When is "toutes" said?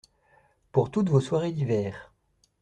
0.89-1.09